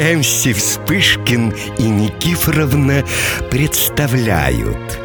[0.00, 3.04] Эмси Вспышкин и Никифоровна
[3.50, 4.98] представляют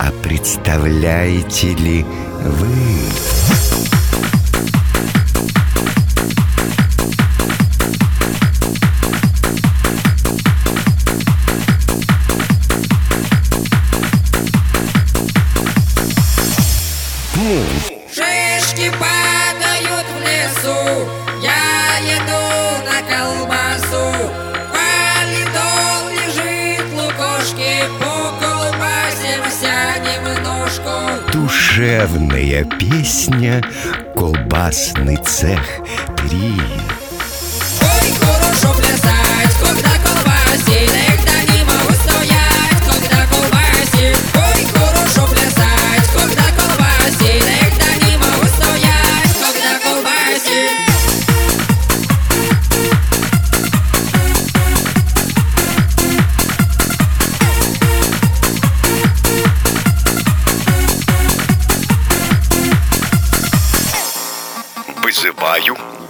[0.00, 2.04] А представляете ли
[2.42, 3.89] вы?
[32.00, 33.62] Душевная песня
[34.16, 35.60] «Колбасный цех
[36.16, 41.09] 3» Ой, хорошо плясать, когда колбасит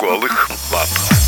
[0.00, 1.19] голых баб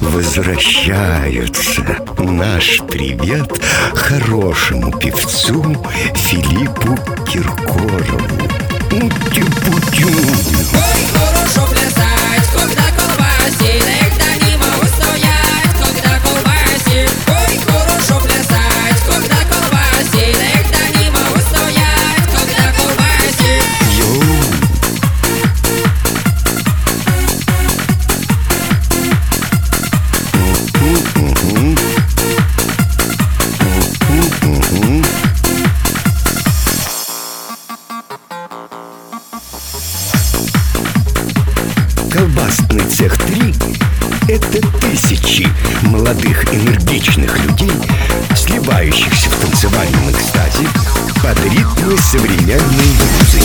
[0.00, 1.82] возвращаются.
[2.18, 3.50] Наш привет
[3.94, 5.62] хорошему певцу
[6.14, 8.48] Филиппу Киркорову.
[8.90, 10.04] Ути-пути.
[10.04, 14.33] Ой, хорошо плясать, когда колбасит Эх,
[46.04, 47.72] молодых энергичных людей,
[48.36, 50.68] сливающихся в танцевальном экстазе
[51.22, 53.44] под ритмы современной музыки.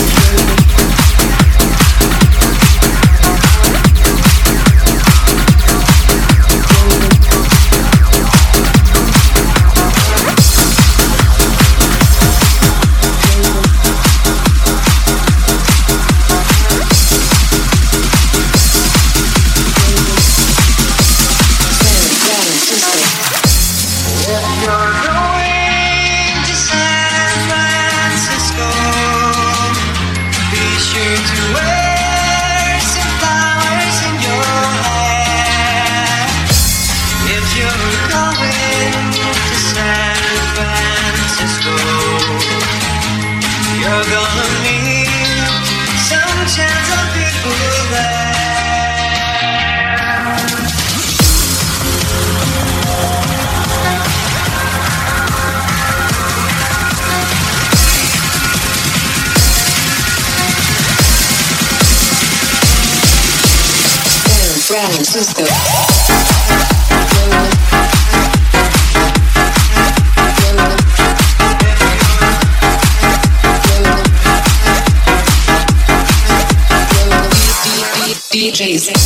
[78.30, 78.99] DJs.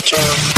[0.00, 0.57] Joe.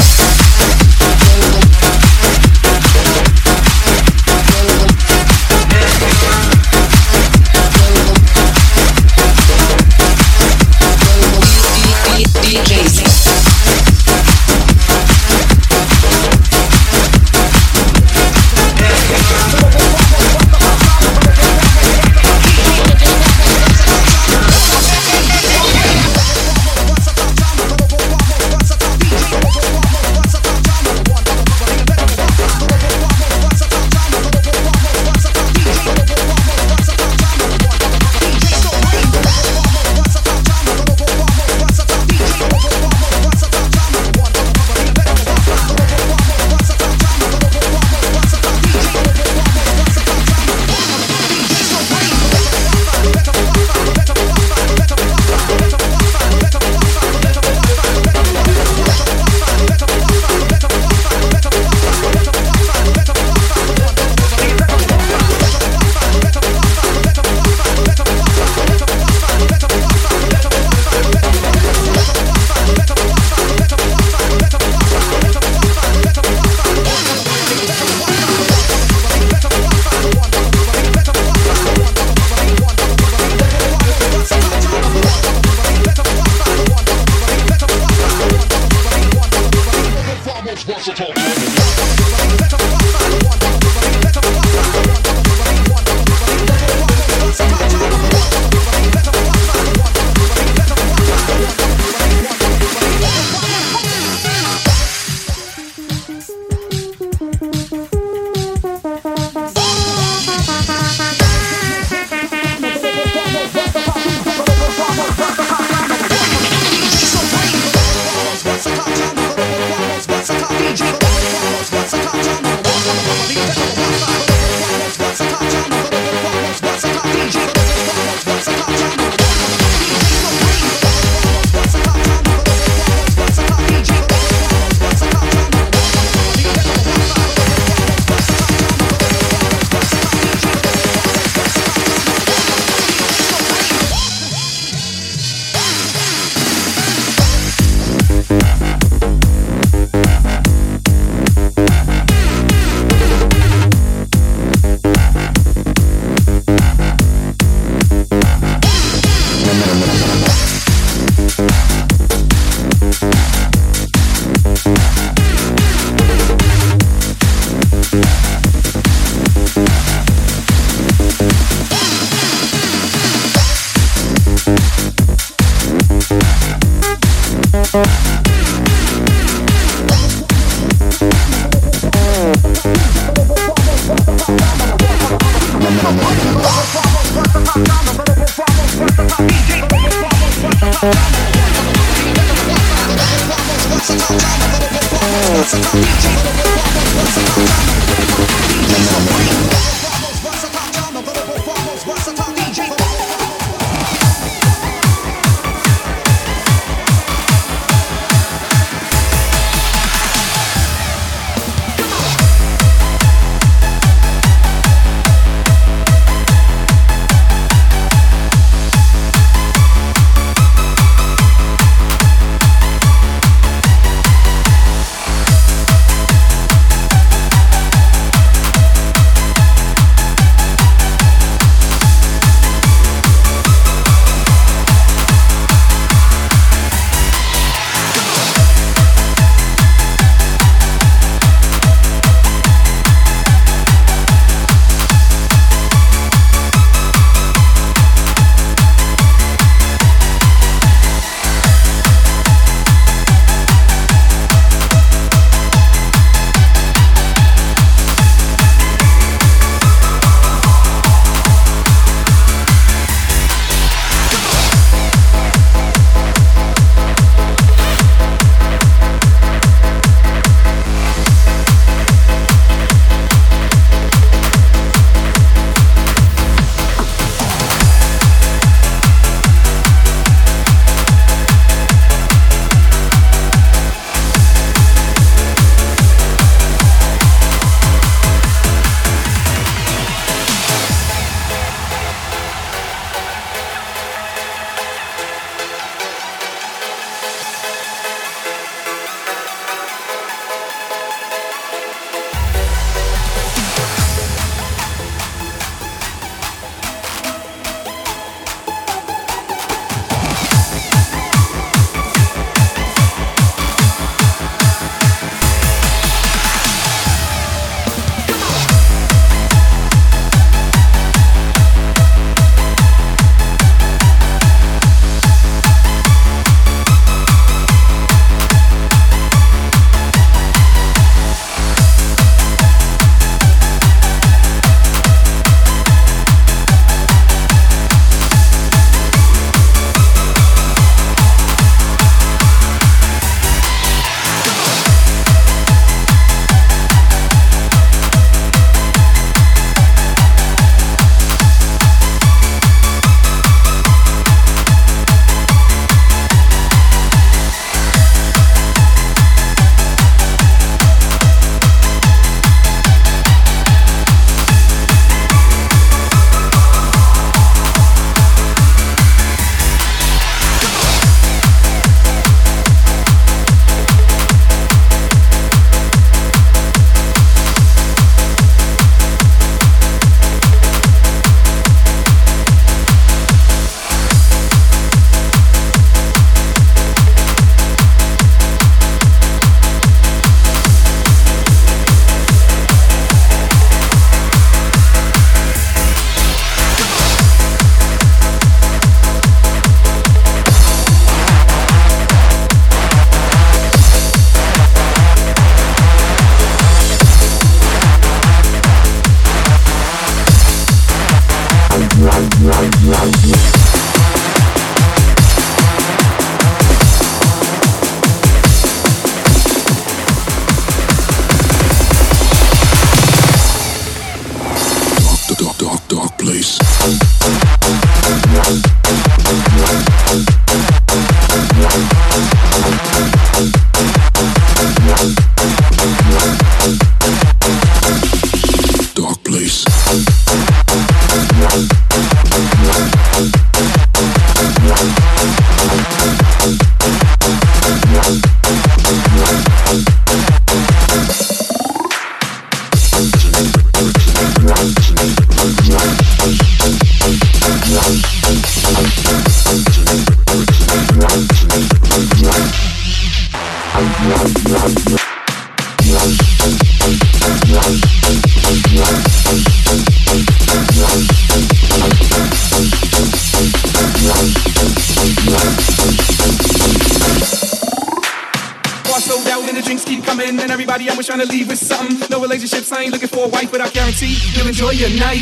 [439.11, 439.50] place.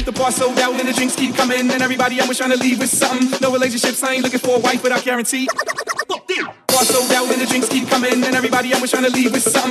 [0.10, 2.80] The bar sold out, and the drinks keep coming, and everybody I'm trying to leave
[2.80, 3.30] with something.
[3.42, 5.48] No relationships, I ain't looking for a wife, but I guarantee.
[6.68, 9.44] Bar sold out, and the drinks keep coming, and everybody I'm trying to leave with
[9.44, 9.69] something.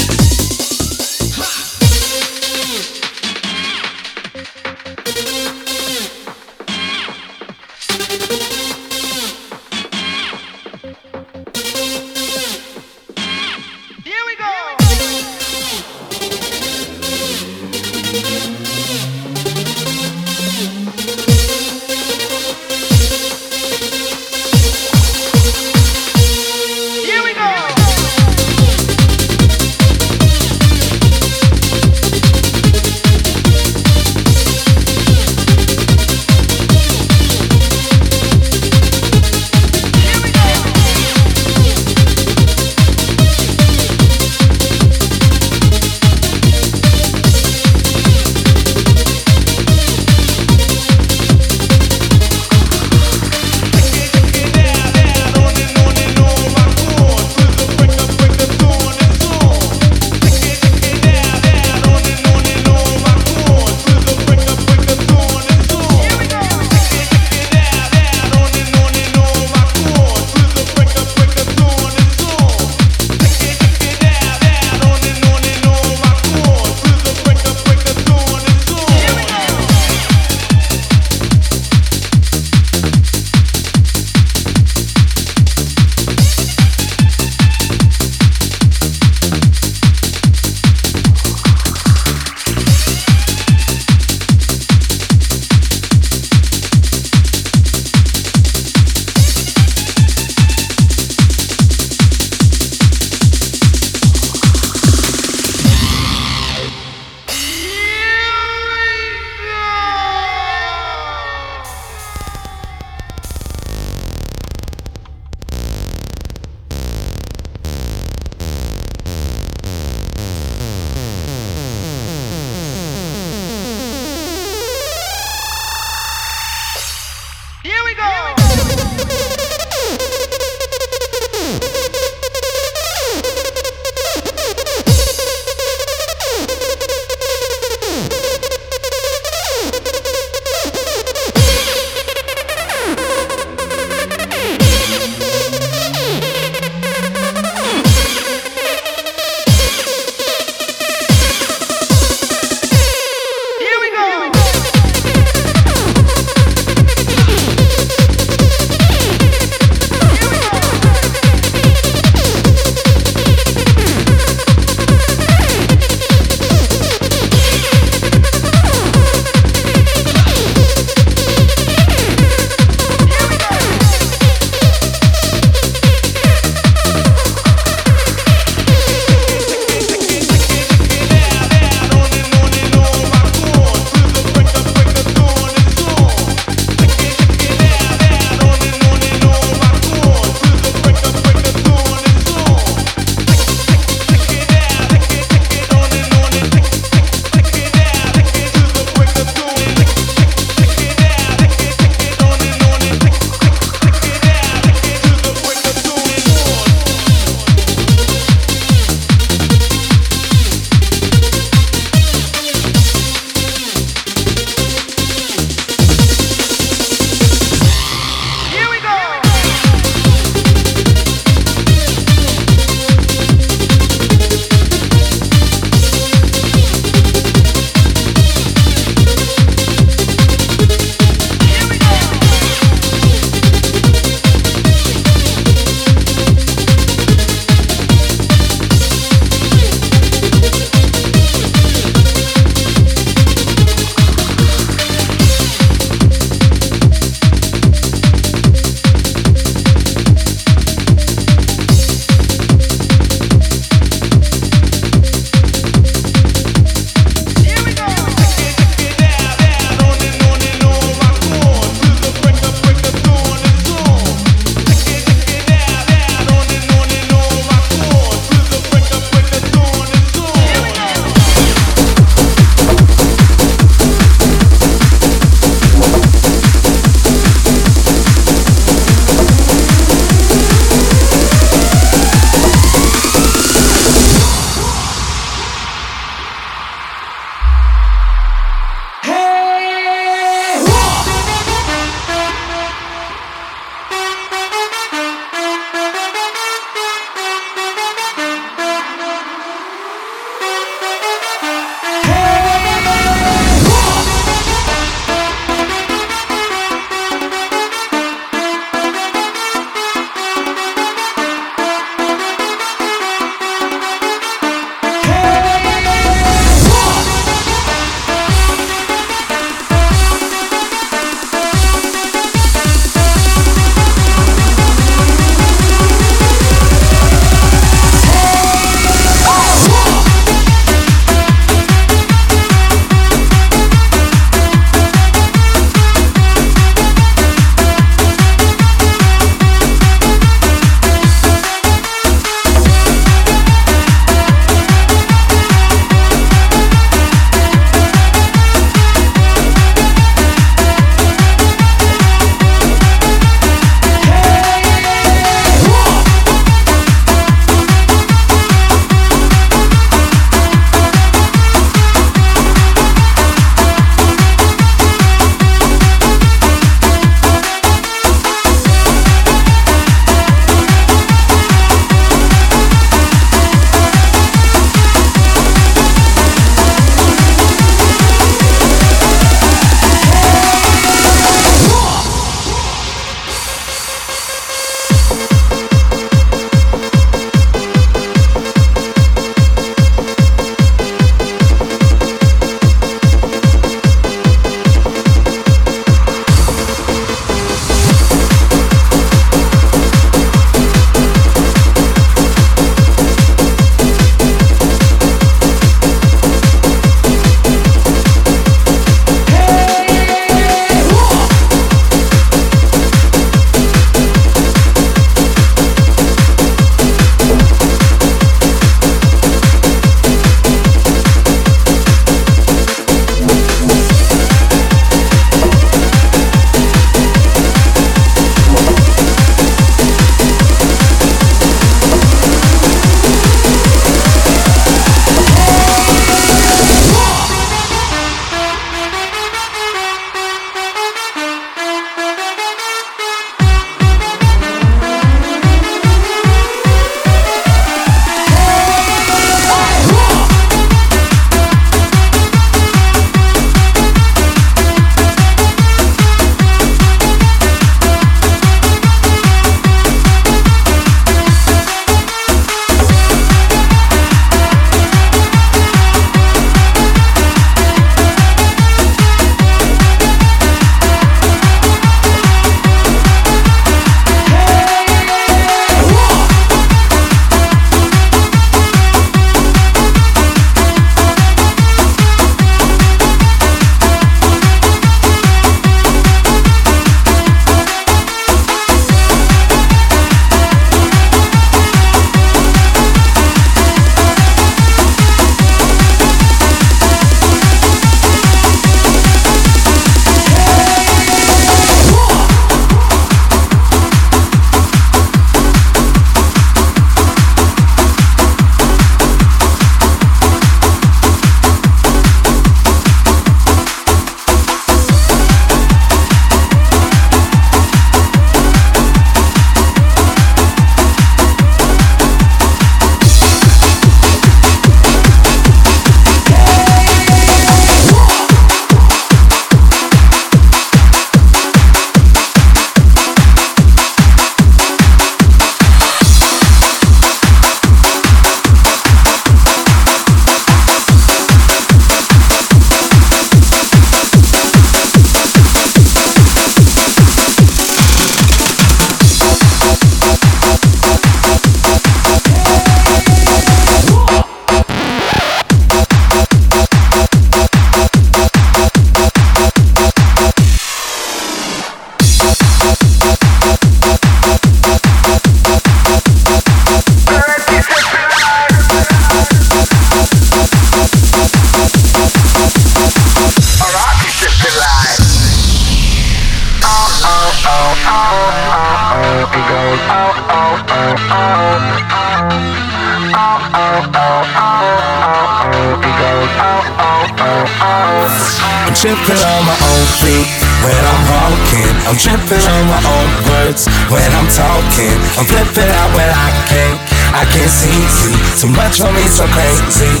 [598.40, 600.00] Too much for me, so crazy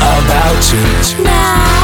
[0.00, 1.22] about you.
[1.22, 1.75] Now